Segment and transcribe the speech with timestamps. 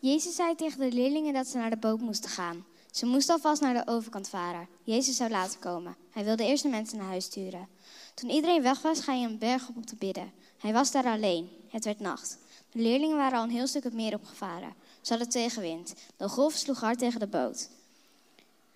[0.00, 2.64] Jezus zei tegen de leerlingen dat ze naar de boot moesten gaan.
[2.90, 4.68] Ze moesten alvast naar de overkant varen.
[4.82, 5.96] Jezus zou later komen.
[6.10, 7.68] Hij wilde eerst de mensen naar huis sturen.
[8.14, 10.32] Toen iedereen weg was, ging hij een berg op om te bidden.
[10.58, 11.48] Hij was daar alleen.
[11.68, 12.38] Het werd nacht.
[12.70, 14.74] De leerlingen waren al een heel stuk het meer opgevaren.
[15.00, 15.94] Ze hadden tegenwind.
[16.16, 17.68] De golf sloeg hard tegen de boot.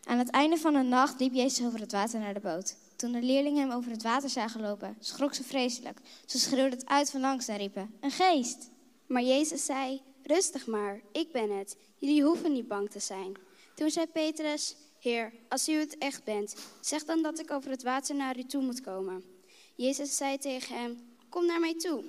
[0.05, 2.77] Aan het einde van de nacht liep Jezus over het water naar de boot.
[2.97, 5.99] Toen de leerlingen hem over het water zagen lopen, schrok ze vreselijk.
[6.27, 8.71] Ze schreeuwden het uit van langs en riepen: Een geest!
[9.07, 11.77] Maar Jezus zei: Rustig maar, ik ben het.
[11.99, 13.37] Jullie hoeven niet bang te zijn.
[13.75, 17.83] Toen zei Petrus: Heer, als u het echt bent, zeg dan dat ik over het
[17.83, 19.25] water naar u toe moet komen.
[19.75, 22.05] Jezus zei tegen hem: Kom naar mij toe.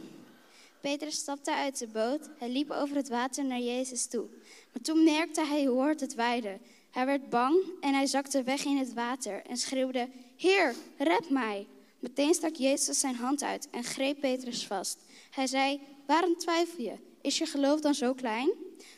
[0.82, 2.30] Petrus stapte uit de boot.
[2.38, 4.26] Hij liep over het water naar Jezus toe.
[4.72, 6.59] Maar toen merkte hij hoe hard het waaide.
[6.92, 11.68] Hij werd bang en hij zakte weg in het water en schreeuwde: Heer, red mij!
[12.00, 14.98] Meteen stak Jezus zijn hand uit en greep Petrus vast.
[15.30, 17.12] Hij zei: Waarom twijfel je?
[17.23, 18.52] Is je geloof dan zo klein?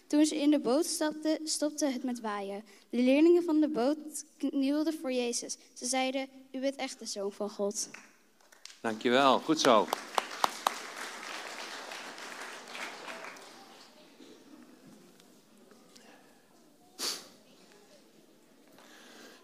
[0.07, 2.63] Toen ze in de boot stapten, stopte het met waaien.
[2.89, 5.57] De leerlingen van de boot knielden voor Jezus.
[5.73, 7.89] Ze zeiden: U bent echt de zoon van God.
[8.81, 9.87] Dankjewel, goed zo.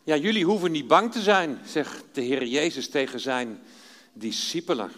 [0.04, 3.60] Ja, jullie hoeven niet bang te zijn, zegt de Heer Jezus tegen zijn
[4.14, 4.92] discipelen.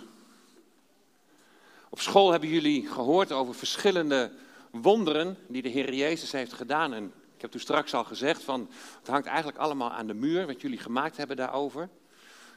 [1.93, 4.31] Op school hebben jullie gehoord over verschillende
[4.71, 6.93] wonderen die de Heer Jezus heeft gedaan.
[6.93, 10.45] En ik heb toen straks al gezegd van, het hangt eigenlijk allemaal aan de muur,
[10.45, 11.89] wat jullie gemaakt hebben daarover.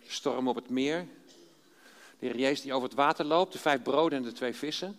[0.03, 1.07] De storm op het meer,
[2.19, 4.99] de Heer Jezus die over het water loopt, de vijf broden en de twee vissen.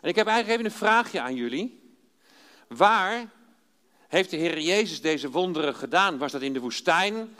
[0.00, 1.94] En ik heb eigenlijk even een vraagje aan jullie.
[2.68, 3.30] Waar
[4.08, 6.18] heeft de Heer Jezus deze wonderen gedaan?
[6.18, 7.34] Was dat in de woestijn?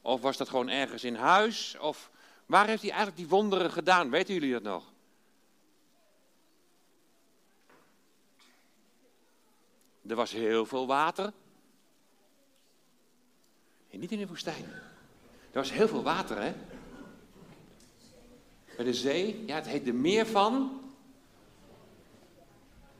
[0.00, 1.76] Of was dat gewoon ergens in huis?
[1.80, 2.10] Of
[2.46, 4.10] waar heeft hij eigenlijk die wonderen gedaan?
[4.10, 4.89] Weten jullie dat nog?
[10.10, 11.32] Er was heel veel water.
[13.90, 14.64] Niet in de woestijn.
[15.52, 16.52] Er was heel veel water, hè?
[18.76, 19.44] Bij de zee.
[19.46, 20.80] Ja, het heet de meer van.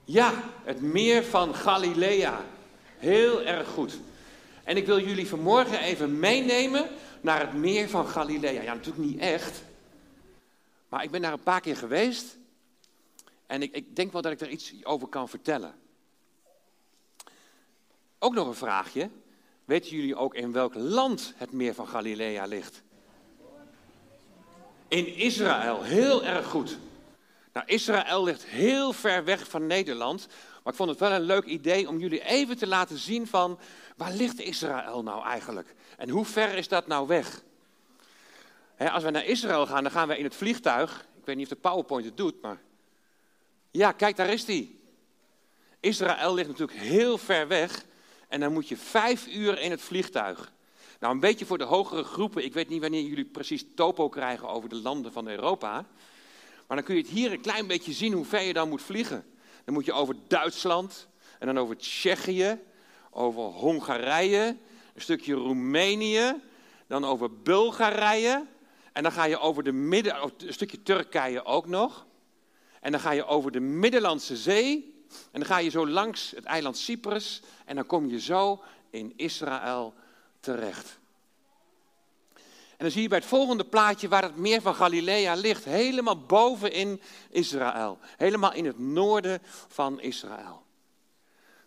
[0.05, 2.45] Ja, het meer van Galilea.
[2.97, 3.99] Heel erg goed.
[4.65, 6.89] En ik wil jullie vanmorgen even meenemen
[7.21, 8.63] naar het meer van Galilea.
[8.63, 9.63] Ja, natuurlijk niet echt.
[10.89, 12.37] Maar ik ben daar een paar keer geweest.
[13.47, 15.75] En ik, ik denk wel dat ik daar iets over kan vertellen.
[18.23, 19.11] Ook nog een vraagje.
[19.65, 22.83] Weten jullie ook in welk land het meer van Galilea ligt?
[24.89, 26.79] In Israël, heel erg goed.
[27.53, 30.27] Nou, Israël ligt heel ver weg van Nederland,
[30.63, 33.59] maar ik vond het wel een leuk idee om jullie even te laten zien van
[33.97, 35.75] waar ligt Israël nou eigenlijk?
[35.97, 37.43] En hoe ver is dat nou weg?
[38.79, 41.07] als we naar Israël gaan, dan gaan we in het vliegtuig.
[41.19, 42.61] Ik weet niet of de PowerPoint het doet, maar.
[43.71, 44.81] Ja, kijk, daar is die.
[45.81, 47.85] Israël ligt natuurlijk heel ver weg.
[48.31, 50.53] En dan moet je vijf uur in het vliegtuig.
[51.01, 52.45] Nou, een beetje voor de hogere groepen.
[52.45, 55.73] Ik weet niet wanneer jullie precies topo krijgen over de landen van Europa.
[56.67, 58.83] Maar dan kun je het hier een klein beetje zien hoe ver je dan moet
[58.83, 59.25] vliegen.
[59.65, 61.09] Dan moet je over Duitsland
[61.39, 62.59] en dan over Tsjechië,
[63.11, 64.57] over Hongarije,
[64.95, 66.35] een stukje Roemenië,
[66.87, 68.47] dan over Bulgarije.
[68.93, 72.07] En dan ga je over de midden, een stukje Turkije ook nog.
[72.81, 74.90] En dan ga je over de Middellandse Zee.
[75.31, 77.43] En dan ga je zo langs het eiland Cyprus.
[77.65, 79.95] En dan kom je zo in Israël
[80.41, 80.99] terecht.
[82.81, 85.65] En dan zie je bij het volgende plaatje waar het meer van Galilea ligt.
[85.65, 87.01] Helemaal boven in
[87.31, 87.99] Israël.
[88.17, 90.63] Helemaal in het noorden van Israël.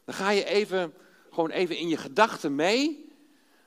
[0.06, 0.94] Dan ga je even,
[1.32, 3.12] gewoon even in je gedachten mee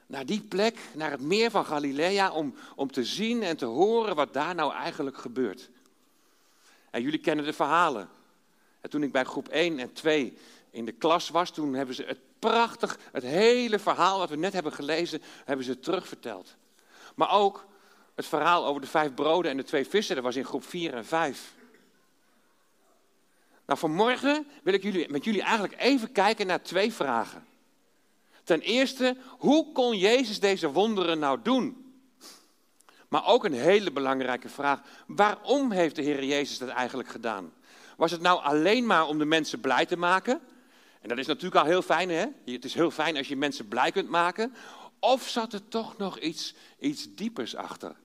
[0.07, 4.15] naar die plek, naar het meer van Galilea, om, om te zien en te horen
[4.15, 5.71] wat daar nou eigenlijk gebeurt.
[6.91, 8.09] En jullie kennen de verhalen.
[8.87, 10.37] En toen ik bij groep 1 en 2
[10.71, 14.53] in de klas was, toen hebben ze het prachtig, het hele verhaal wat we net
[14.53, 16.57] hebben gelezen, hebben ze terugverteld.
[17.15, 17.67] Maar ook
[18.15, 20.95] het verhaal over de vijf broden en de twee vissen, dat was in groep 4
[20.95, 21.55] en 5.
[23.67, 27.47] Nou, vanmorgen wil ik jullie, met jullie eigenlijk even kijken naar twee vragen.
[28.45, 31.95] Ten eerste, hoe kon Jezus deze wonderen nou doen?
[33.09, 37.53] Maar ook een hele belangrijke vraag, waarom heeft de Heer Jezus dat eigenlijk gedaan?
[37.97, 40.41] Was het nou alleen maar om de mensen blij te maken?
[41.01, 42.27] En dat is natuurlijk al heel fijn, hè?
[42.45, 44.55] Het is heel fijn als je mensen blij kunt maken.
[44.99, 47.97] Of zat er toch nog iets, iets diepers achter?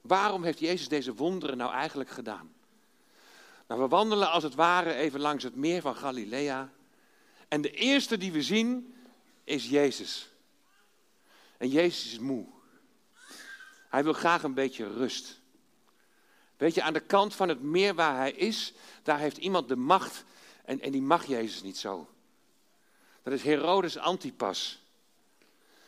[0.00, 2.52] Waarom heeft Jezus deze wonderen nou eigenlijk gedaan?
[3.68, 6.70] Nou, we wandelen als het ware even langs het meer van Galilea.
[7.48, 8.94] En de eerste die we zien
[9.44, 10.28] is Jezus.
[11.56, 12.46] En Jezus is moe.
[13.88, 15.40] Hij wil graag een beetje rust.
[16.56, 18.72] Weet je, aan de kant van het meer waar hij is,
[19.02, 20.24] daar heeft iemand de macht.
[20.64, 22.08] En, en die mag Jezus niet zo.
[23.22, 24.82] Dat is Herodes Antipas.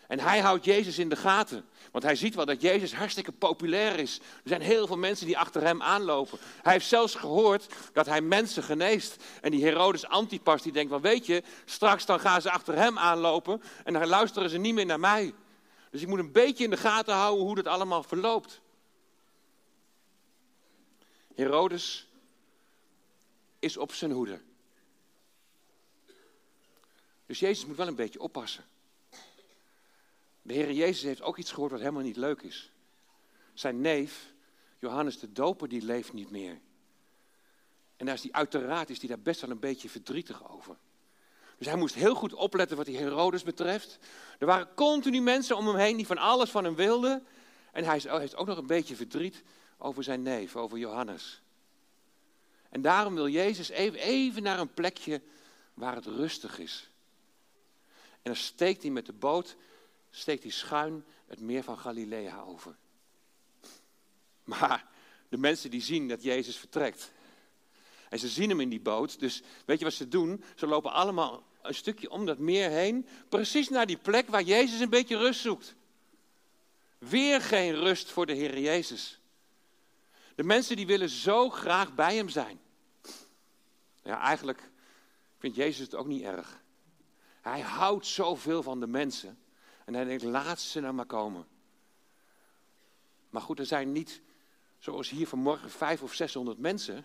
[0.06, 1.64] En hij houdt Jezus in de gaten.
[1.92, 4.18] Want hij ziet wel dat Jezus hartstikke populair is.
[4.18, 6.38] Er zijn heel veel mensen die achter hem aanlopen.
[6.62, 9.16] Hij heeft zelfs gehoord dat hij mensen geneest.
[9.40, 12.98] En die Herodes Antipas die denkt, wel weet je, straks dan gaan ze achter hem
[12.98, 15.34] aanlopen en dan luisteren ze niet meer naar mij.
[15.90, 18.60] Dus ik moet een beetje in de gaten houden hoe dat allemaal verloopt.
[21.36, 22.06] Herodes
[23.58, 24.40] is op zijn hoede.
[27.26, 28.64] Dus Jezus moet wel een beetje oppassen.
[30.42, 32.72] De Heer Jezus heeft ook iets gehoord wat helemaal niet leuk is.
[33.54, 34.32] Zijn neef,
[34.78, 36.60] Johannes de Doper, die leeft niet meer.
[37.96, 40.76] En daar is die, uiteraard is hij daar best wel een beetje verdrietig over.
[41.58, 43.98] Dus hij moest heel goed opletten wat die Herodes betreft.
[44.38, 47.26] Er waren continu mensen om hem heen die van alles van hem wilden.
[47.72, 49.42] En hij heeft ook nog een beetje verdriet
[49.78, 51.42] over zijn neef, over Johannes.
[52.68, 55.22] En daarom wil Jezus even, even naar een plekje
[55.74, 56.90] waar het rustig is.
[58.12, 59.56] En dan steekt hij met de boot
[60.16, 62.76] steekt hij schuin het meer van Galilea over.
[64.44, 64.88] Maar
[65.28, 67.12] de mensen die zien dat Jezus vertrekt.
[68.08, 69.20] En ze zien hem in die boot.
[69.20, 70.44] Dus weet je wat ze doen?
[70.54, 73.06] Ze lopen allemaal een stukje om dat meer heen.
[73.28, 75.74] Precies naar die plek waar Jezus een beetje rust zoekt.
[76.98, 79.20] Weer geen rust voor de Heer Jezus.
[80.36, 82.60] De mensen die willen zo graag bij hem zijn.
[84.02, 84.70] Ja, eigenlijk
[85.38, 86.62] vindt Jezus het ook niet erg.
[87.40, 89.38] Hij houdt zoveel van de mensen.
[89.84, 91.46] En hij denkt, laat ze nou maar komen.
[93.30, 94.20] Maar goed, er zijn niet,
[94.78, 97.04] zoals hier vanmorgen, vijf of zeshonderd mensen.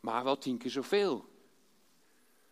[0.00, 1.28] Maar wel tien keer zoveel.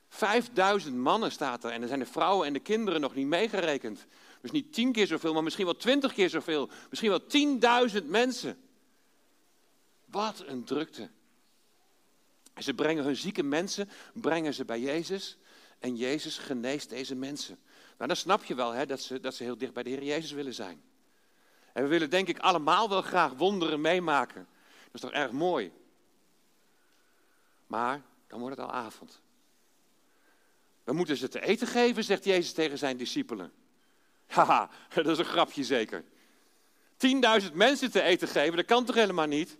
[0.08, 1.70] Vijfduizend mannen staat er.
[1.70, 4.06] En er zijn de vrouwen en de kinderen nog niet meegerekend.
[4.40, 6.70] Dus niet tien keer zoveel, maar misschien wel twintig keer zoveel.
[6.88, 8.60] Misschien wel tienduizend mensen.
[10.06, 11.10] Wat een drukte.
[12.56, 15.38] Ze brengen hun zieke mensen, brengen ze bij Jezus.
[15.78, 17.58] En Jezus geneest deze mensen.
[17.96, 20.02] Nou, dan snap je wel hè, dat, ze, dat ze heel dicht bij de Heer
[20.02, 20.82] Jezus willen zijn.
[21.72, 24.46] En we willen denk ik allemaal wel graag wonderen meemaken.
[24.84, 25.72] Dat is toch erg mooi.
[27.66, 29.20] Maar dan wordt het al avond.
[30.84, 33.52] We moeten ze te eten geven, zegt Jezus tegen zijn discipelen.
[34.26, 36.04] Haha, dat is een grapje zeker.
[37.42, 39.58] 10.000 mensen te eten geven, dat kan toch helemaal niet?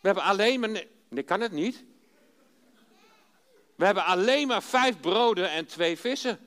[0.00, 0.70] We hebben alleen maar.
[1.08, 1.84] Nee, kan het niet?
[3.74, 6.38] We hebben alleen maar vijf broden en twee vissen.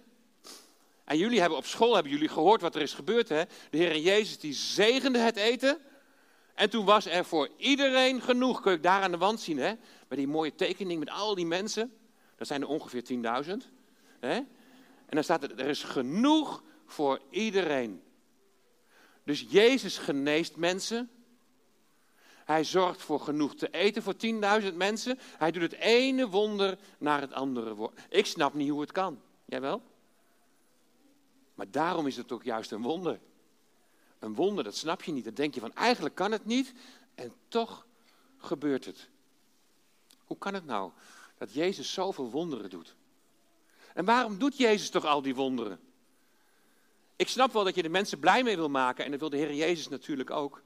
[1.04, 3.30] En jullie hebben op school hebben jullie gehoord wat er is gebeurd.
[3.30, 3.44] Hè?
[3.70, 5.80] De Heer Jezus die zegende het eten.
[6.56, 8.62] En toen was er voor iedereen genoeg.
[8.62, 9.74] Kun je daar aan de wand zien, hè?
[10.08, 11.94] Bij die mooie tekening met al die mensen.
[12.38, 13.52] Dat zijn er ongeveer 10.000.
[14.20, 14.48] En
[15.10, 18.04] dan staat er, er is genoeg voor iedereen.
[19.24, 21.10] Dus Jezus geneest mensen.
[22.46, 24.16] Hij zorgt voor genoeg te eten voor
[24.62, 25.20] 10.000 mensen.
[25.38, 27.90] Hij doet het ene wonder naar het andere.
[28.10, 29.22] Ik snap niet hoe het kan.
[29.46, 29.82] Jij wel?
[31.56, 33.20] Maar daarom is het ook juist een wonder.
[34.20, 35.24] Een wonder, dat snap je niet.
[35.24, 36.74] Dan denk je van eigenlijk kan het niet
[37.16, 37.86] en toch
[38.38, 39.10] gebeurt het.
[40.24, 40.92] Hoe kan het nou
[41.38, 42.96] dat Jezus zoveel wonderen doet?
[43.94, 45.80] En waarom doet Jezus toch al die wonderen?
[47.16, 49.38] Ik snap wel dat je de mensen blij mee wil maken en dat wil de
[49.38, 50.62] Heer Jezus natuurlijk ook.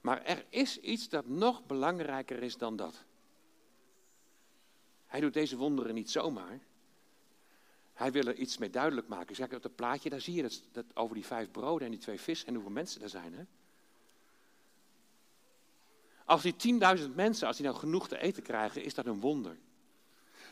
[0.00, 3.04] Maar er is iets dat nog belangrijker is dan dat.
[5.06, 6.60] Hij doet deze wonderen niet zomaar.
[7.92, 9.36] Hij wil er iets mee duidelijk maken.
[9.36, 12.00] Zeg, op het plaatje, daar zie je dat, dat, over die vijf broden en die
[12.00, 13.34] twee vis en hoeveel mensen er zijn.
[13.34, 13.42] Hè?
[16.24, 19.56] Als die 10.000 mensen, als die nou genoeg te eten krijgen, is dat een wonder.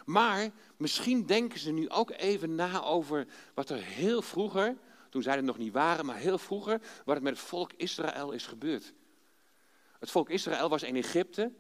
[0.05, 4.77] Maar misschien denken ze nu ook even na over wat er heel vroeger,
[5.11, 8.33] toen zij er nog niet waren, maar heel vroeger, wat er met het volk Israël
[8.33, 8.93] is gebeurd.
[9.99, 11.53] Het volk Israël was in Egypte,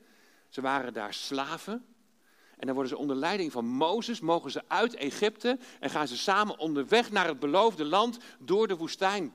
[0.48, 1.86] ze waren daar slaven.
[2.56, 6.16] En dan worden ze onder leiding van Mozes, mogen ze uit Egypte en gaan ze
[6.16, 9.34] samen onderweg naar het beloofde land door de woestijn.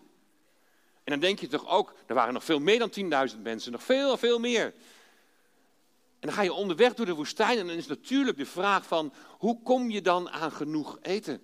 [1.03, 3.83] En dan denk je toch ook, er waren nog veel meer dan 10.000 mensen, nog
[3.83, 4.65] veel, veel meer.
[6.19, 9.13] En dan ga je onderweg door de woestijn en dan is natuurlijk de vraag van,
[9.37, 11.41] hoe kom je dan aan genoeg eten?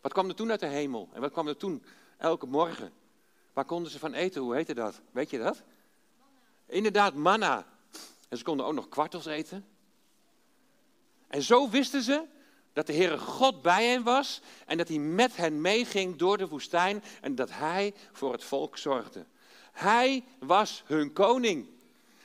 [0.00, 1.08] Wat kwam er toen uit de hemel?
[1.12, 1.84] En wat kwam er toen
[2.18, 2.92] elke morgen?
[3.52, 4.42] Waar konden ze van eten?
[4.42, 5.00] Hoe heette dat?
[5.10, 5.62] Weet je dat?
[6.66, 7.66] Inderdaad, manna.
[8.28, 9.66] En ze konden ook nog kwartels eten.
[11.28, 12.24] En zo wisten ze
[12.72, 16.48] dat de Heere God bij hen was en dat hij met hen meeging door de
[16.48, 19.26] woestijn en dat hij voor het volk zorgde.
[19.72, 21.68] Hij was hun koning.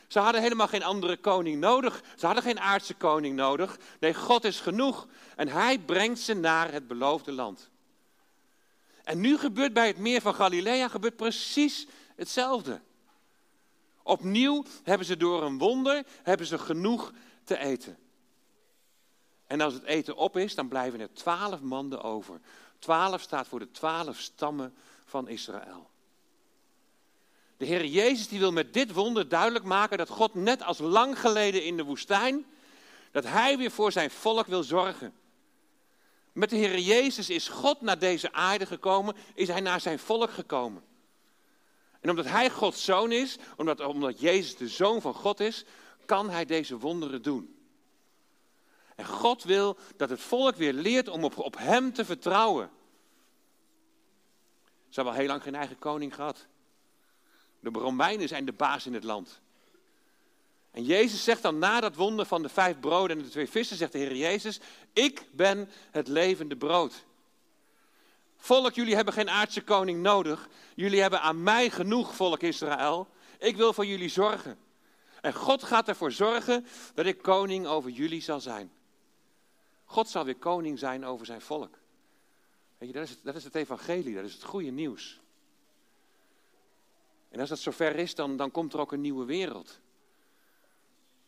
[0.08, 2.04] Ze hadden helemaal geen andere koning nodig.
[2.16, 3.78] Ze hadden geen aardse koning nodig.
[4.00, 5.08] Nee, God is genoeg.
[5.36, 7.70] En hij brengt ze naar het beloofde land.
[9.06, 12.82] En nu gebeurt bij het meer van Galilea gebeurt precies hetzelfde.
[14.04, 17.98] Opnieuw hebben ze door een wonder hebben ze genoeg te eten.
[19.48, 22.40] En als het eten op is, dan blijven er twaalf manden over.
[22.80, 25.90] Twaalf staat voor de twaalf stammen van Israël.
[27.58, 31.20] De Heer Jezus die wil met dit wonder duidelijk maken dat God net als lang
[31.20, 32.46] geleden in de woestijn,
[33.12, 35.14] dat Hij weer voor zijn volk wil zorgen.
[36.36, 40.32] Met de Heer Jezus is God naar deze aarde gekomen, is Hij naar zijn volk
[40.32, 40.84] gekomen.
[42.00, 45.66] En omdat Hij Gods zoon is, omdat, omdat Jezus de zoon van God is,
[46.06, 47.60] kan Hij deze wonderen doen.
[48.96, 52.72] En God wil dat het volk weer leert om op, op Hem te vertrouwen.
[54.90, 56.48] Ze hebben al heel lang geen eigen koning gehad.
[57.60, 59.42] De Romeinen zijn de baas in het land.
[60.76, 63.78] En Jezus zegt dan na dat wonder van de vijf broden en de twee vissen,
[63.78, 64.60] zegt de Heer Jezus,
[64.94, 67.06] ik ben het levende brood.
[68.38, 70.50] Volk, jullie hebben geen aardse koning nodig.
[70.76, 73.08] Jullie hebben aan mij genoeg, volk Israël.
[73.40, 74.58] Ik wil voor jullie zorgen.
[75.22, 78.72] En God gaat ervoor zorgen dat ik koning over jullie zal zijn.
[79.86, 81.78] God zal weer koning zijn over zijn volk.
[82.78, 85.20] Weet je, dat is het, dat is het evangelie, dat is het goede nieuws.
[87.30, 89.80] En als dat zover is, dan, dan komt er ook een nieuwe wereld.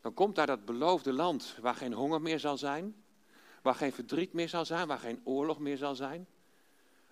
[0.07, 3.03] Dan komt daar dat beloofde land waar geen honger meer zal zijn,
[3.61, 6.27] waar geen verdriet meer zal zijn, waar geen oorlog meer zal zijn,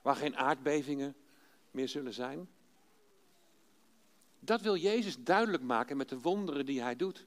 [0.01, 1.15] waar geen aardbevingen
[1.71, 2.49] meer zullen zijn.
[4.39, 7.25] Dat wil Jezus duidelijk maken met de wonderen die hij doet.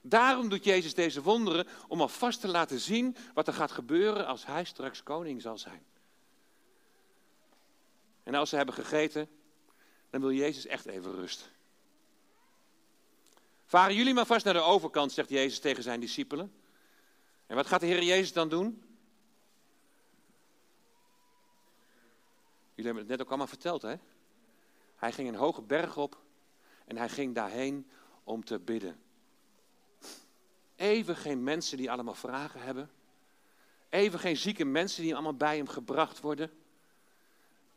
[0.00, 4.46] Daarom doet Jezus deze wonderen om alvast te laten zien wat er gaat gebeuren als
[4.46, 5.84] hij straks koning zal zijn.
[8.22, 9.28] En als ze hebben gegeten,
[10.10, 11.50] dan wil Jezus echt even rust.
[13.72, 16.52] Varen jullie maar vast naar de overkant, zegt Jezus tegen zijn discipelen.
[17.46, 18.82] En wat gaat de Heer Jezus dan doen?
[22.74, 23.94] Jullie hebben het net ook allemaal verteld, hè?
[24.96, 26.22] Hij ging een hoge berg op
[26.84, 27.90] en hij ging daarheen
[28.24, 29.00] om te bidden.
[30.76, 32.90] Even geen mensen die allemaal vragen hebben.
[33.88, 36.50] Even geen zieke mensen die allemaal bij hem gebracht worden.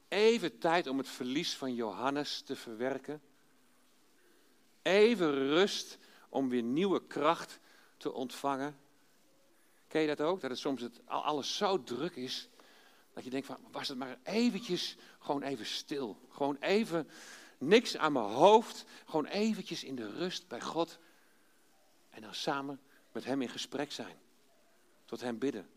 [0.08, 3.22] Even tijd om het verlies van Johannes te verwerken.
[4.86, 5.98] Even rust
[6.30, 7.60] om weer nieuwe kracht
[7.98, 8.78] te ontvangen.
[9.88, 10.42] Ken je dat ook?
[10.42, 12.50] Dat het soms het, alles zo druk is.
[13.14, 16.18] Dat je denkt van, was het maar eventjes, gewoon even stil.
[16.30, 17.10] Gewoon even,
[17.58, 18.86] niks aan mijn hoofd.
[19.06, 21.00] Gewoon eventjes in de rust bij God.
[22.10, 22.80] En dan samen
[23.12, 24.18] met hem in gesprek zijn.
[25.06, 25.70] Tot hem bidden.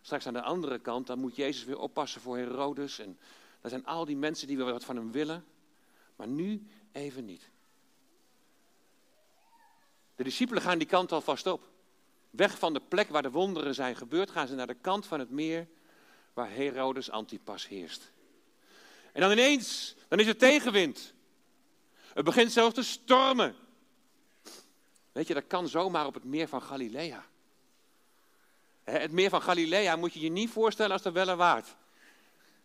[0.00, 2.98] Straks aan de andere kant, dan moet Jezus weer oppassen voor Herodes.
[2.98, 3.18] En
[3.60, 5.44] dat zijn al die mensen die weer wat van hem willen.
[6.16, 7.52] Maar nu even niet.
[10.16, 11.68] De discipelen gaan die kant alvast op.
[12.30, 15.18] Weg van de plek waar de wonderen zijn gebeurd, gaan ze naar de kant van
[15.18, 15.68] het meer
[16.32, 18.12] waar Herodes Antipas heerst.
[19.12, 21.12] En dan ineens, dan is het tegenwind.
[22.14, 23.56] Het begint zelfs te stormen.
[25.12, 27.24] Weet je, dat kan zomaar op het meer van Galilea.
[28.84, 31.76] Het meer van Galilea moet je je niet voorstellen als de Welle waard.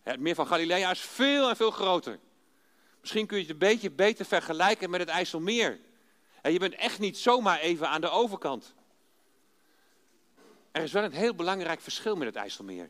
[0.02, 2.20] Het meer van Galilea is veel en veel groter.
[3.00, 5.80] Misschien kun je het een beetje beter vergelijken met het IJsselmeer.
[6.42, 8.74] En je bent echt niet zomaar even aan de overkant.
[10.72, 12.90] Er is wel een heel belangrijk verschil met het IJsselmeer.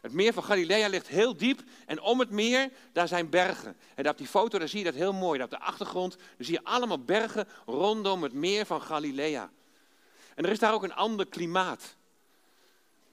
[0.00, 3.76] Het meer van Galilea ligt heel diep en om het meer, daar zijn bergen.
[3.94, 5.42] En op die foto, daar zie je dat heel mooi.
[5.42, 9.50] Op de achtergrond, zie je allemaal bergen rondom het meer van Galilea.
[10.34, 11.96] En er is daar ook een ander klimaat.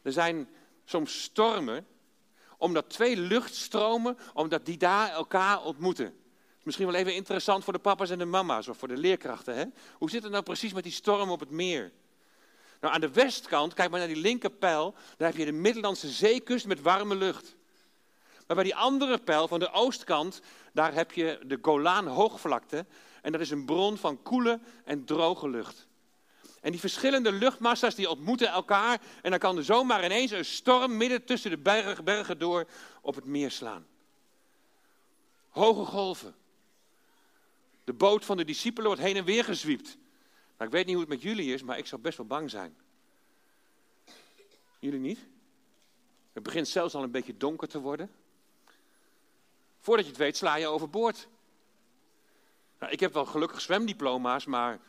[0.02, 0.50] Er zijn
[0.86, 1.88] soms stormen,
[2.58, 6.20] omdat twee luchtstromen, omdat die daar elkaar ontmoeten.
[6.64, 9.56] Misschien wel even interessant voor de papa's en de mama's of voor de leerkrachten.
[9.56, 9.66] Hè?
[9.94, 11.92] Hoe zit het nou precies met die storm op het meer?
[12.82, 16.66] Nou, aan de westkant, kijk maar naar die linkerpijl, daar heb je de Middellandse zeekust
[16.68, 17.56] met warme lucht.
[18.48, 20.42] Maar bij die andere pijl van de oostkant,
[20.74, 22.86] daar heb je de Golaan hoogvlakte.
[23.22, 25.88] En dat is een bron van koele en droge lucht.
[26.62, 29.02] En die verschillende luchtmassa's die ontmoeten elkaar.
[29.22, 31.58] En dan kan er zomaar ineens een storm midden tussen de
[32.04, 32.68] bergen door
[33.02, 33.88] op het meer slaan.
[35.50, 36.36] Hoge golven.
[37.90, 39.98] De boot van de discipelen wordt heen en weer gezwiept.
[40.58, 42.50] Nou, ik weet niet hoe het met jullie is, maar ik zou best wel bang
[42.50, 42.78] zijn.
[44.80, 45.20] Jullie niet?
[46.34, 48.12] Het begint zelfs al een beetje donker te worden.
[49.80, 51.28] Voordat je het weet, sla je overboord.
[52.80, 54.80] Nou, ik heb wel gelukkig zwemdiploma's, maar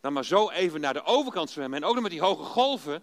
[0.00, 1.82] dan maar zo even naar de overkant zwemmen.
[1.82, 3.02] En ook nog met die hoge golven.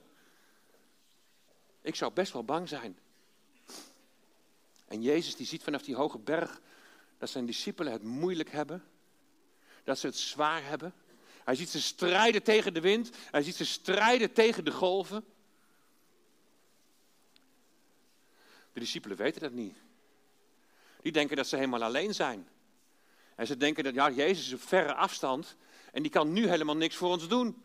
[1.81, 2.99] Ik zou best wel bang zijn.
[4.87, 6.61] En Jezus die ziet vanaf die hoge berg
[7.17, 8.90] dat zijn discipelen het moeilijk hebben.
[9.83, 10.93] Dat ze het zwaar hebben.
[11.43, 13.09] Hij ziet ze strijden tegen de wind.
[13.31, 15.25] Hij ziet ze strijden tegen de golven.
[18.73, 19.77] De discipelen weten dat niet.
[21.01, 22.47] Die denken dat ze helemaal alleen zijn.
[23.35, 25.55] En ze denken dat ja, Jezus is op verre afstand
[25.91, 27.63] en die kan nu helemaal niks voor ons doen.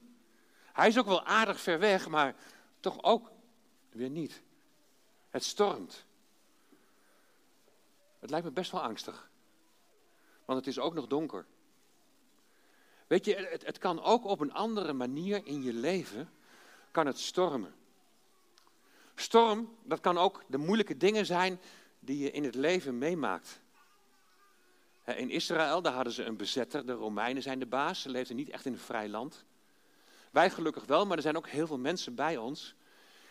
[0.73, 2.35] Hij is ook wel aardig ver weg, maar
[2.81, 3.31] toch ook
[3.91, 4.43] weer niet.
[5.31, 6.05] Het stormt.
[8.19, 9.31] Het lijkt me best wel angstig.
[10.45, 11.47] Want het is ook nog donker.
[13.07, 16.31] Weet je, het, het kan ook op een andere manier in je leven,
[16.91, 17.75] kan het stormen.
[19.15, 21.61] Storm, dat kan ook de moeilijke dingen zijn
[21.99, 23.61] die je in het leven meemaakt.
[25.05, 28.51] In Israël, daar hadden ze een bezetter, de Romeinen zijn de baas, ze leefden niet
[28.51, 29.45] echt in een vrij land.
[30.31, 32.75] Wij gelukkig wel, maar er zijn ook heel veel mensen bij ons,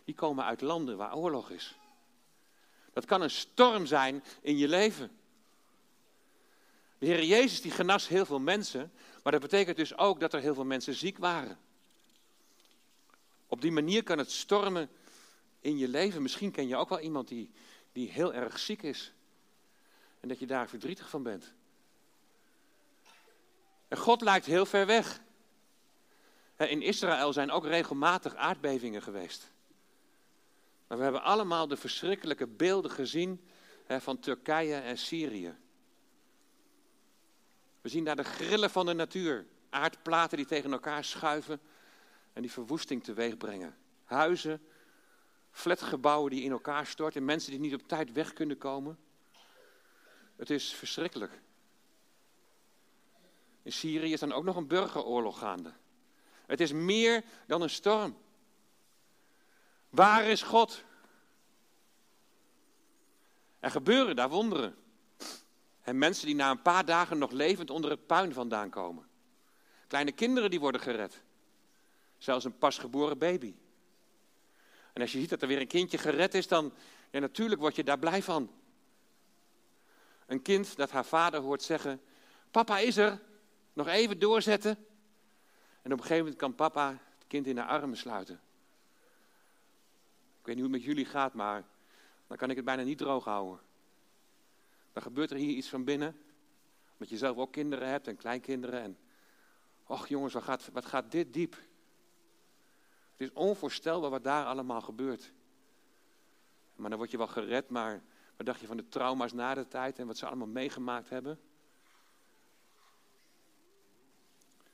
[0.04, 1.78] die komen uit landen waar oorlog is.
[2.94, 5.18] Dat kan een storm zijn in je leven.
[6.98, 8.92] De Heer Jezus die genas heel veel mensen,
[9.26, 11.60] maar dat betekent dus ook dat er heel veel mensen ziek waren.
[13.48, 14.90] Op die manier kan het stormen
[15.60, 16.22] in je leven.
[16.22, 17.52] Misschien ken je ook wel iemand die,
[17.92, 19.14] die heel erg ziek is.
[20.20, 21.54] En dat je daar verdrietig van bent.
[23.88, 25.22] En God lijkt heel ver weg.
[26.58, 29.52] In Israël zijn ook regelmatig aardbevingen geweest.
[30.88, 33.50] Maar we hebben allemaal de verschrikkelijke beelden gezien
[33.88, 35.56] van Turkije en Syrië.
[37.86, 39.46] We zien daar de grillen van de natuur.
[39.70, 41.62] Aardplaten die tegen elkaar schuiven
[42.34, 43.78] en die verwoesting teweeg brengen.
[44.04, 44.62] Huizen,
[45.52, 48.98] flatgebouwen die in elkaar storten, mensen die niet op tijd weg kunnen komen.
[50.36, 51.42] Het is verschrikkelijk.
[53.64, 55.74] In Syrië is dan ook nog een burgeroorlog gaande.
[56.46, 58.18] Het is meer dan een storm.
[59.90, 60.84] Waar is God?
[63.60, 64.85] Er gebeuren daar wonderen.
[65.86, 69.08] En mensen die na een paar dagen nog levend onder het puin vandaan komen.
[69.88, 71.22] Kleine kinderen die worden gered.
[72.18, 73.56] Zelfs een pasgeboren baby.
[74.94, 76.74] En als je ziet dat er weer een kindje gered is, dan
[77.10, 78.52] ja, natuurlijk word je daar blij van.
[80.26, 82.02] Een kind dat haar vader hoort zeggen:
[82.52, 83.22] Papa is er,
[83.74, 84.86] nog even doorzetten.
[85.82, 88.42] En op een gegeven moment kan papa het kind in haar armen sluiten.
[90.40, 91.64] Ik weet niet hoe het met jullie gaat, maar
[92.28, 93.60] dan kan ik het bijna niet droog houden.
[94.96, 96.18] Dan gebeurt er hier iets van binnen.
[96.92, 98.82] Omdat je zelf ook kinderen hebt en kleinkinderen.
[98.82, 98.98] En,
[99.84, 101.54] och jongens, wat gaat, wat gaat dit diep?
[103.12, 105.32] Het is onvoorstelbaar wat daar allemaal gebeurt.
[106.76, 108.04] Maar dan word je wel gered, maar
[108.38, 111.40] wat dacht je van de trauma's na de tijd en wat ze allemaal meegemaakt hebben?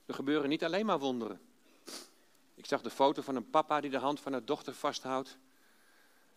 [0.05, 1.41] Er gebeuren niet alleen maar wonderen.
[2.53, 5.37] Ik zag de foto van een papa die de hand van haar dochter vasthoudt.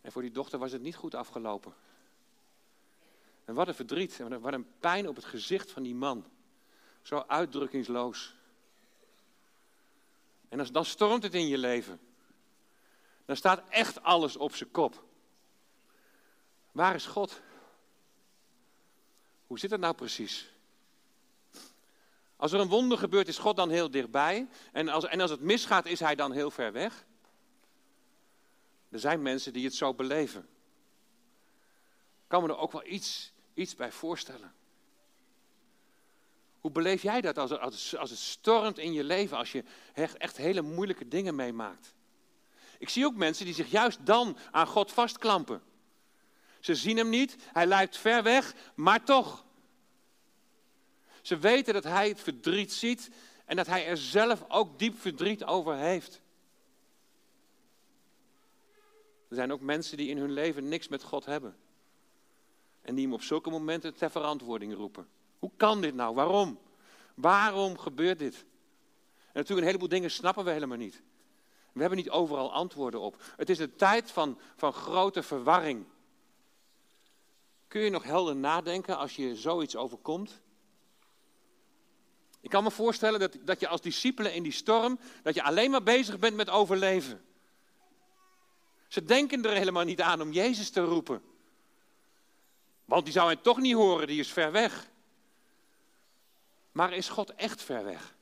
[0.00, 1.74] En voor die dochter was het niet goed afgelopen.
[3.44, 6.26] En wat een verdriet en wat een pijn op het gezicht van die man.
[7.02, 8.34] Zo uitdrukkingsloos.
[10.48, 12.00] En als, dan stormt het in je leven.
[13.24, 15.04] Dan staat echt alles op zijn kop.
[16.72, 17.40] Waar is God?
[19.46, 20.52] Hoe zit het nou precies?
[22.36, 24.48] Als er een wonder gebeurt, is God dan heel dichtbij.
[24.72, 27.04] En als, en als het misgaat, is hij dan heel ver weg.
[28.88, 30.48] Er zijn mensen die het zo beleven.
[32.26, 34.54] Kan me er ook wel iets, iets bij voorstellen.
[36.60, 40.16] Hoe beleef jij dat als, als, als het stormt in je leven, als je echt,
[40.16, 41.94] echt hele moeilijke dingen meemaakt?
[42.78, 45.62] Ik zie ook mensen die zich juist dan aan God vastklampen.
[46.60, 49.44] Ze zien hem niet, hij lijkt ver weg, maar toch.
[51.22, 53.10] Ze weten dat hij het verdriet ziet
[53.44, 56.20] en dat hij er zelf ook diep verdriet over heeft.
[59.28, 61.56] Er zijn ook mensen die in hun leven niks met God hebben.
[62.84, 65.08] En die hem op zulke momenten ter verantwoording roepen.
[65.38, 66.14] Hoe kan dit nou?
[66.14, 66.58] Waarom?
[67.14, 68.34] Waarom gebeurt dit?
[68.34, 71.02] En natuurlijk een heleboel dingen snappen we helemaal niet.
[71.72, 73.22] We hebben niet overal antwoorden op.
[73.36, 75.84] Het is een tijd van, van grote verwarring.
[77.68, 80.40] Kun je nog helder nadenken als je zoiets overkomt?
[82.40, 85.70] Ik kan me voorstellen dat, dat je als discipelen in die storm, dat je alleen
[85.70, 87.24] maar bezig bent met overleven.
[88.88, 91.22] Ze denken er helemaal niet aan om Jezus te roepen.
[92.84, 94.90] Want die zou hij toch niet horen, die is ver weg.
[96.72, 98.14] Maar is God echt ver weg?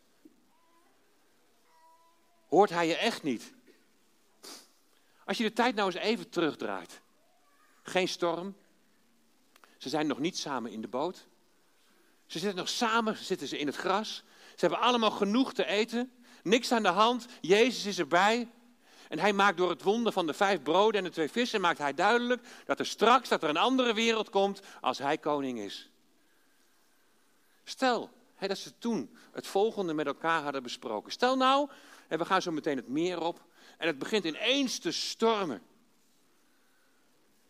[2.48, 3.52] Hoort hij je echt niet?
[5.24, 7.00] Als je de tijd nou eens even terugdraait.
[7.82, 8.56] Geen storm.
[9.78, 11.26] Ze zijn nog niet samen in de boot.
[12.26, 14.22] Ze zitten nog samen, zitten ze in het gras.
[14.50, 16.12] Ze hebben allemaal genoeg te eten.
[16.42, 17.26] Niks aan de hand.
[17.40, 18.48] Jezus is erbij.
[19.12, 21.78] En hij maakt door het wonder van de vijf broden en de twee vissen, maakt
[21.78, 25.90] hij duidelijk dat er straks dat er een andere wereld komt als hij koning is.
[27.64, 31.12] Stel hè, dat ze toen het volgende met elkaar hadden besproken.
[31.12, 31.70] Stel nou,
[32.08, 33.44] en we gaan zo meteen het meer op,
[33.78, 35.62] en het begint ineens te stormen.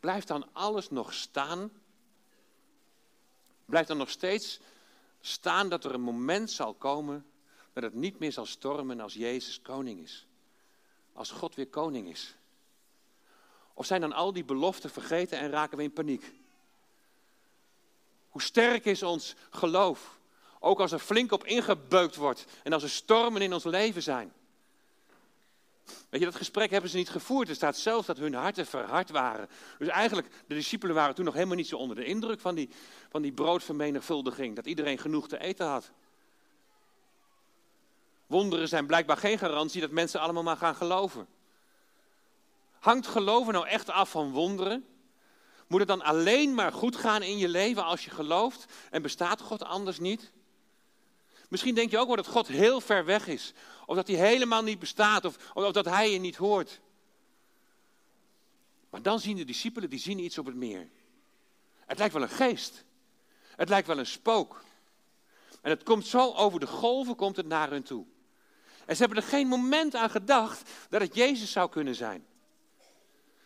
[0.01, 1.71] Blijft dan alles nog staan?
[3.65, 4.61] Blijft dan nog steeds
[5.21, 7.27] staan dat er een moment zal komen
[7.73, 10.27] dat het niet meer zal stormen als Jezus koning is?
[11.13, 12.35] Als God weer koning is.
[13.75, 16.33] Of zijn dan al die beloften vergeten en raken we in paniek?
[18.29, 20.19] Hoe sterk is ons geloof?
[20.59, 24.33] Ook als er flink op ingebeukt wordt en als er stormen in ons leven zijn.
[26.09, 27.49] Weet je, dat gesprek hebben ze niet gevoerd.
[27.49, 29.49] Er staat zelfs dat hun harten verhard waren.
[29.79, 32.69] Dus eigenlijk, de discipelen waren toen nog helemaal niet zo onder de indruk van die,
[33.11, 34.57] van die broodvermenigvuldiging.
[34.57, 35.91] Dat iedereen genoeg te eten had.
[38.33, 41.27] Wonderen zijn blijkbaar geen garantie dat mensen allemaal maar gaan geloven.
[42.79, 44.87] Hangt geloven nou echt af van wonderen?
[45.67, 49.41] Moet het dan alleen maar goed gaan in je leven als je gelooft en bestaat
[49.41, 50.33] God anders niet?
[51.49, 53.53] Misschien denk je ook wel dat God heel ver weg is.
[53.87, 55.25] Of dat hij helemaal niet bestaat.
[55.25, 56.81] Of, of dat hij je niet hoort.
[58.91, 60.89] Maar dan zien de discipelen, die zien iets op het meer.
[61.87, 62.85] Het lijkt wel een geest.
[63.57, 64.65] Het lijkt wel een spook.
[65.63, 68.07] En het komt zo over de golven, komt het naar hun toe.
[68.87, 72.27] En ze hebben er geen moment aan gedacht dat het Jezus zou kunnen zijn.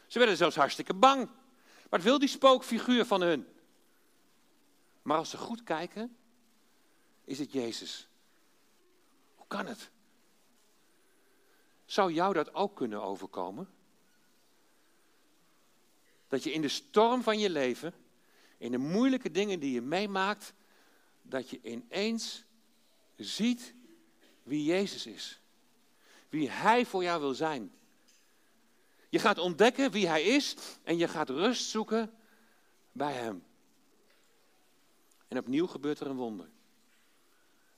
[0.07, 1.29] Ze werden zelfs hartstikke bang.
[1.89, 3.47] Wat wil die spookfiguur van hun?
[5.03, 6.17] Maar als ze goed kijken,
[7.25, 8.09] is het Jezus.
[9.35, 9.91] Hoe kan het?
[11.85, 13.69] Zou jou dat ook kunnen overkomen?
[16.29, 17.95] Dat je in de storm van je leven,
[18.59, 20.55] in de moeilijke dingen die je meemaakt,
[21.23, 22.45] dat je ineens
[23.17, 23.75] ziet
[24.47, 25.41] wie Jezus is.
[26.29, 27.73] Wie Hij voor jou wil zijn.
[29.09, 32.15] Je gaat ontdekken wie Hij is en je gaat rust zoeken
[32.93, 33.45] bij Hem.
[35.29, 36.49] En opnieuw gebeurt er een wonder.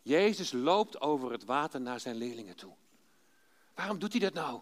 [0.03, 2.75] Jezus loopt over het water naar zijn leerlingen toe.
[3.75, 4.61] Waarom doet hij dat nou?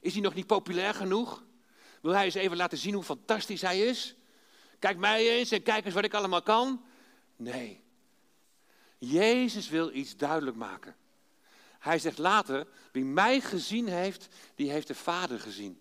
[0.00, 1.44] Is hij nog niet populair genoeg?
[2.02, 4.16] Wil hij eens even laten zien hoe fantastisch hij is?
[4.78, 6.84] Kijk mij eens en kijk eens wat ik allemaal kan.
[7.36, 7.84] Nee.
[8.98, 10.96] Jezus wil iets duidelijk maken.
[11.78, 15.80] Hij zegt later, wie mij gezien heeft, die heeft de Vader gezien.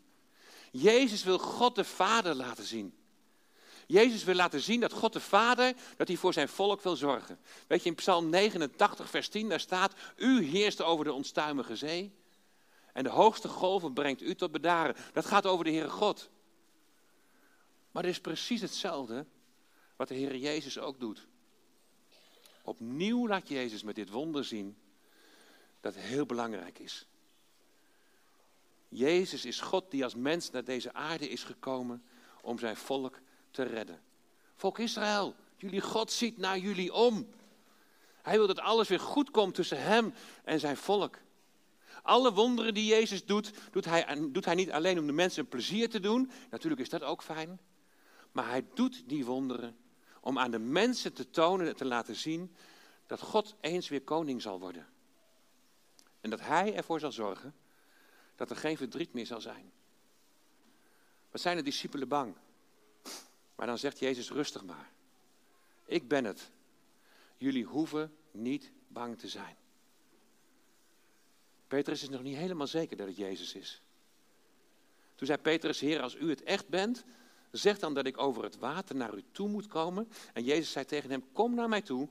[0.72, 2.94] Jezus wil God de Vader laten zien.
[3.88, 7.40] Jezus wil laten zien dat God de Vader, dat hij voor zijn volk wil zorgen.
[7.68, 12.14] Weet je, in Psalm 89, vers 10, daar staat, u heerst over de onstuimige zee.
[12.94, 14.96] En de hoogste golven brengt u tot bedaren.
[15.14, 16.30] Dat gaat over de Heere God.
[17.92, 19.26] Maar het is precies hetzelfde
[19.96, 21.28] wat de Heer Jezus ook doet.
[22.66, 24.78] Opnieuw laat Jezus met dit wonder zien
[25.80, 27.08] dat heel belangrijk is.
[28.88, 32.04] Jezus is God die als mens naar deze aarde is gekomen
[32.42, 33.20] om zijn volk
[33.52, 34.02] te redden.
[34.56, 37.28] Volk Israël, jullie God ziet naar jullie om.
[38.22, 41.18] Hij wil dat alles weer goed komt tussen hem en zijn volk.
[42.02, 45.90] Alle wonderen die Jezus doet, doet hij, doet hij niet alleen om de mensen plezier
[45.90, 46.32] te doen.
[46.50, 47.60] Natuurlijk is dat ook fijn.
[48.32, 49.76] Maar hij doet die wonderen
[50.26, 52.56] om aan de mensen te tonen en te laten zien
[53.08, 54.88] dat God eens weer koning zal worden.
[56.22, 57.56] En dat hij ervoor zal zorgen
[58.36, 59.72] dat er geen verdriet meer zal zijn.
[61.32, 62.36] Wat zijn de discipelen bang?
[63.56, 64.92] Maar dan zegt Jezus rustig maar.
[65.86, 66.52] Ik ben het.
[67.38, 69.56] Jullie hoeven niet bang te zijn.
[71.68, 73.82] Petrus is nog niet helemaal zeker dat het Jezus is.
[75.16, 77.06] Toen zei Petrus, Heer, als u het echt bent,
[77.58, 80.10] zeg dan dat ik over het water naar u toe moet komen.
[80.34, 82.10] En Jezus zei tegen hem, kom naar mij toe.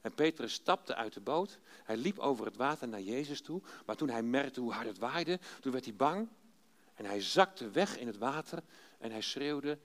[0.00, 1.58] En Petrus stapte uit de boot.
[1.84, 3.62] Hij liep over het water naar Jezus toe.
[3.86, 6.28] Maar toen hij merkte hoe hard het waaide, toen werd hij bang.
[6.94, 8.62] En hij zakte weg in het water
[8.98, 9.78] en hij schreeuwde,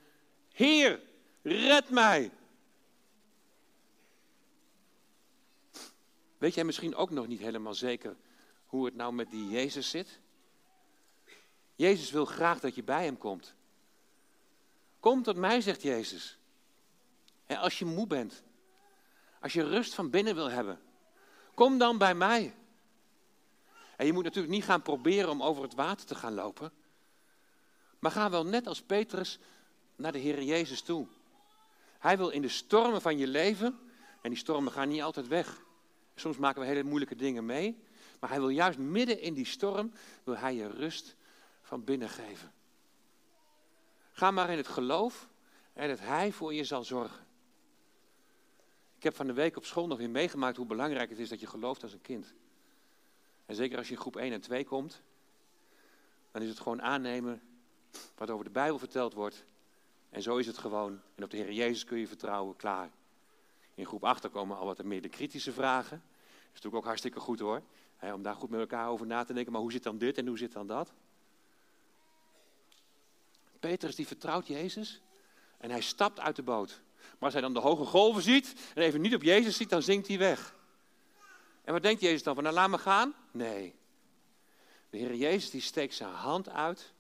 [0.51, 0.99] Heer,
[1.41, 2.31] red mij.
[6.37, 8.15] Weet jij misschien ook nog niet helemaal zeker
[8.65, 10.19] hoe het nou met die Jezus zit?
[11.75, 13.55] Jezus wil graag dat je bij hem komt.
[15.07, 16.37] Kom tot mij, zegt Jezus.
[17.45, 18.43] En als je moe bent,
[19.41, 20.79] als je rust van binnen wil hebben,
[21.53, 22.55] kom dan bij mij.
[23.95, 26.71] En je moet natuurlijk niet gaan proberen om over het water te gaan lopen.
[27.99, 29.39] Maar ga wel net als Petrus
[29.95, 31.07] naar de Heer Jezus toe.
[31.99, 33.79] Hij wil in de stormen van je leven,
[34.21, 35.61] en die stormen gaan niet altijd weg.
[36.15, 37.83] Soms maken we hele moeilijke dingen mee.
[38.19, 39.93] Maar hij wil juist midden in die storm,
[40.23, 41.15] wil hij je rust
[41.61, 42.55] van binnen geven.
[44.17, 45.29] Ga maar in het geloof
[45.73, 47.25] en dat hij voor je zal zorgen.
[48.95, 51.39] Ik heb van de week op school nog weer meegemaakt hoe belangrijk het is dat
[51.39, 52.33] je gelooft als een kind.
[53.45, 55.01] En zeker als je in groep 1 en 2 komt,
[56.31, 57.41] dan is het gewoon aannemen
[58.15, 59.45] wat over de Bijbel verteld wordt.
[60.09, 61.01] En zo is het gewoon.
[61.15, 62.91] En op de Heer Jezus kun je vertrouwen, klaar.
[63.75, 66.01] In groep 8 komen al wat meer de kritische vragen.
[66.07, 67.61] Dat is natuurlijk ook hartstikke goed hoor
[68.01, 70.27] om daar goed met elkaar over na te denken, maar hoe zit dan dit en
[70.27, 70.93] hoe zit dan dat?
[73.59, 75.01] Petrus die vertrouwt Jezus
[75.57, 76.81] en hij stapt uit de boot.
[76.99, 79.81] Maar als hij dan de hoge golven ziet en even niet op Jezus ziet, dan
[79.81, 80.55] zinkt hij weg.
[81.63, 82.35] En wat denkt Jezus dan?
[82.35, 83.13] Van nou laat me gaan?
[83.31, 83.75] Nee.
[84.89, 86.93] De Heer Jezus die steekt zijn hand uit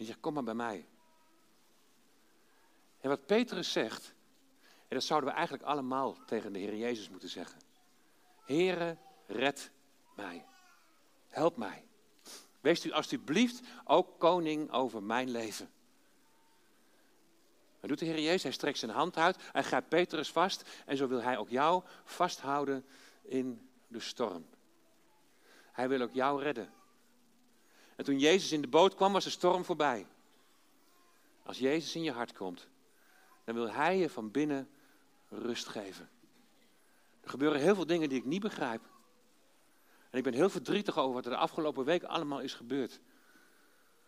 [0.00, 0.86] Die zegt, kom maar bij mij.
[3.00, 4.14] En wat Petrus zegt,
[4.88, 7.60] en dat zouden we eigenlijk allemaal tegen de Heer Jezus moeten zeggen.
[8.44, 9.70] Heere, red
[10.16, 10.44] mij.
[11.28, 11.84] Help mij.
[12.60, 15.70] Wees u alstublieft ook koning over mijn leven.
[17.80, 18.42] Wat doet de Heer Jezus?
[18.42, 21.82] Hij strekt zijn hand uit, hij grijpt Petrus vast en zo wil hij ook jou
[22.04, 22.84] vasthouden
[23.22, 24.46] in de storm.
[25.72, 26.72] Hij wil ook jou redden.
[27.96, 30.06] En toen Jezus in de boot kwam, was de storm voorbij.
[31.42, 32.68] Als Jezus in je hart komt,
[33.44, 34.70] dan wil Hij je van binnen
[35.28, 36.08] rust geven.
[37.20, 38.82] Er gebeuren heel veel dingen die ik niet begrijp.
[40.10, 43.00] En ik ben heel verdrietig over wat er de afgelopen week allemaal is gebeurd.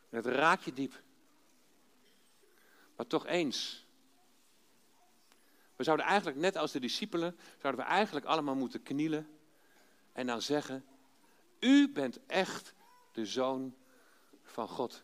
[0.08, 1.02] Het raakt je diep.
[2.96, 3.86] Maar toch eens.
[5.76, 9.28] We zouden eigenlijk, net als de discipelen, zouden we eigenlijk allemaal moeten knielen
[10.12, 10.84] en dan zeggen,
[11.60, 12.74] u bent echt
[13.12, 13.74] de zoon
[14.42, 15.02] van God.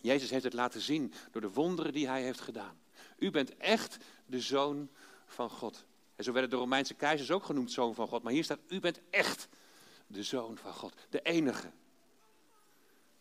[0.00, 2.80] Jezus heeft het laten zien door de wonderen die hij heeft gedaan.
[3.18, 4.90] U bent echt de zoon
[5.26, 5.84] van God.
[6.16, 8.22] En zo werden de Romeinse keizers ook genoemd zoon van God.
[8.22, 9.48] Maar hier staat, u bent echt
[10.10, 10.94] de zoon van God.
[11.08, 11.70] De enige.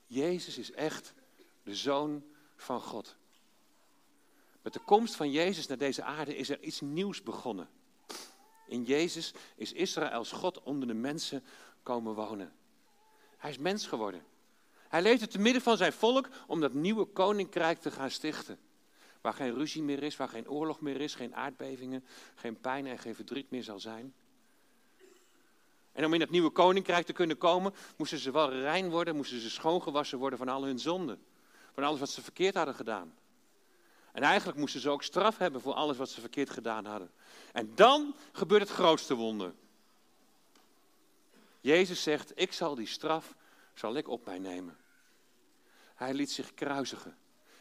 [0.06, 1.14] Jezus is echt
[1.64, 2.24] de zoon
[2.56, 3.16] van God.
[4.62, 7.70] Met de komst van Jezus naar deze aarde is er iets nieuws begonnen.
[8.68, 11.44] In Jezus is Israëls God onder de mensen
[11.84, 12.54] komen wonen.
[13.38, 14.24] Hij is mens geworden.
[14.88, 18.60] Hij leefde te midden van zijn volk om dat nieuwe koninkrijk te gaan stichten.
[19.22, 23.00] Waar geen ruzie meer is, waar geen oorlog meer is, geen aardbevingen, geen pijn en
[23.00, 24.14] geen verdriet meer zal zijn.
[25.92, 29.40] En om in dat nieuwe koninkrijk te kunnen komen, moesten ze wel rein worden, moesten
[29.40, 31.24] ze schoongewassen worden van al hun zonden.
[31.74, 33.14] Van alles wat ze verkeerd hadden gedaan.
[34.12, 37.12] En eigenlijk moesten ze ook straf hebben voor alles wat ze verkeerd gedaan hadden.
[37.54, 39.54] En dan gebeurt het grootste wonder.
[41.62, 43.36] Jezus zegt, ik zal die straf,
[43.74, 44.78] zal ik op mij nemen.
[45.96, 47.18] Hij liet zich kruisigen.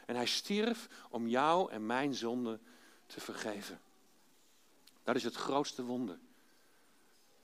[0.06, 2.58] En hij stierf om jou en mijn zonde
[3.06, 3.80] te vergeven.
[5.04, 6.18] Dat is het grootste wonder.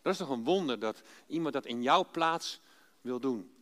[0.05, 2.61] Dat is toch een wonder dat iemand dat in jouw plaats
[3.01, 3.55] wil doen.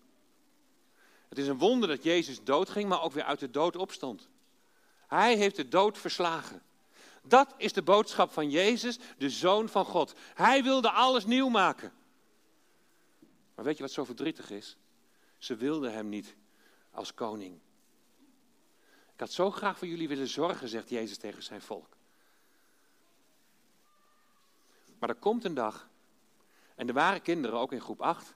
[1.29, 4.29] Het is een wonder dat Jezus doodging, maar ook weer uit de dood opstond.
[5.07, 6.63] Hij heeft de dood verslagen.
[7.23, 10.15] Dat is de boodschap van Jezus, de Zoon van God.
[10.35, 11.93] Hij wilde alles nieuw maken.
[13.55, 14.77] Maar weet je wat zo verdrietig is?
[15.39, 16.35] Ze wilden hem niet
[16.91, 17.59] als koning.
[19.15, 21.97] Ik had zo graag voor jullie willen zorgen, zegt Jezus tegen zijn volk.
[24.99, 25.91] Maar er komt een dag,
[26.83, 28.35] en er waren kinderen, ook in groep 8,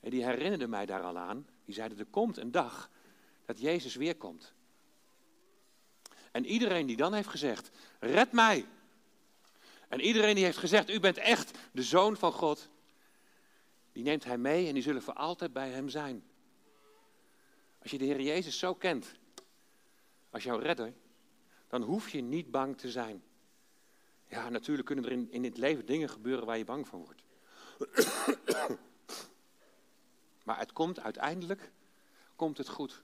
[0.00, 1.46] en die herinnerden mij daar al aan.
[1.64, 2.90] Die zeiden, er komt een dag
[3.44, 4.52] dat Jezus weer komt.
[6.30, 8.66] En iedereen die dan heeft gezegd, red mij.
[9.88, 12.68] En iedereen die heeft gezegd, u bent echt de zoon van God.
[13.92, 16.24] Die neemt hij mee en die zullen voor altijd bij hem zijn.
[17.82, 19.14] Als je de Heer Jezus zo kent,
[20.30, 20.92] als jouw redder,
[21.68, 23.22] dan hoef je niet bang te zijn.
[24.28, 27.22] Ja, natuurlijk kunnen er in, in dit leven dingen gebeuren waar je bang van wordt.
[30.44, 31.72] Maar het komt uiteindelijk,
[32.36, 33.02] komt het goed.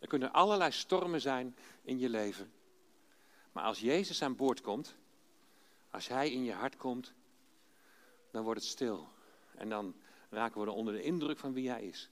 [0.00, 2.52] Er kunnen allerlei stormen zijn in je leven.
[3.52, 4.96] Maar als Jezus aan boord komt,
[5.90, 7.12] als Hij in je hart komt,
[8.30, 9.08] dan wordt het stil.
[9.54, 9.94] En dan
[10.30, 12.10] raken we er onder de indruk van wie Hij is.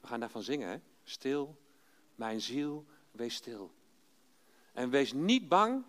[0.00, 0.82] We gaan daarvan zingen?
[1.04, 1.56] Stil,
[2.14, 3.74] mijn ziel, wees stil.
[4.72, 5.84] En wees niet bang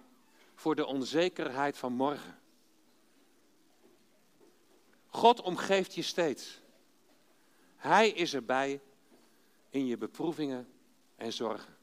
[0.56, 2.40] voor de onzekerheid van morgen.
[5.18, 6.60] God omgeeft je steeds.
[7.76, 8.82] Hij is erbij
[9.70, 10.68] in je beproevingen
[11.16, 11.78] en zorgen.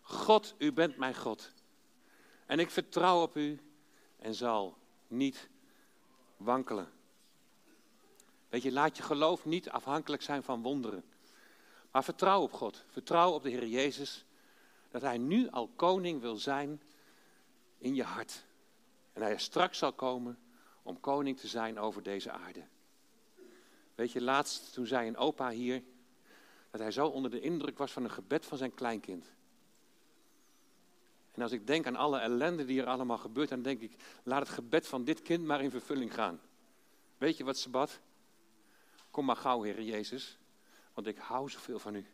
[0.00, 1.52] God, u bent mijn God.
[2.46, 3.60] En ik vertrouw op u
[4.18, 4.76] en zal
[5.06, 5.48] niet
[6.36, 6.92] wankelen.
[8.48, 11.04] Weet je, laat je geloof niet afhankelijk zijn van wonderen.
[11.90, 12.84] Maar vertrouw op God.
[12.86, 14.24] Vertrouw op de Heer Jezus.
[14.90, 16.82] Dat Hij nu al koning wil zijn
[17.78, 18.44] in je hart.
[19.12, 20.38] En Hij straks zal komen
[20.84, 22.62] om koning te zijn over deze aarde.
[23.94, 25.82] Weet je, laatst toen zei een opa hier
[26.70, 29.32] dat hij zo onder de indruk was van een gebed van zijn kleinkind.
[31.32, 34.40] En als ik denk aan alle ellende die er allemaal gebeurt, dan denk ik, laat
[34.40, 36.40] het gebed van dit kind maar in vervulling gaan.
[37.18, 38.00] Weet je wat ze bad?
[39.10, 40.38] Kom maar gauw, Heer Jezus,
[40.94, 42.06] want ik hou zoveel van u.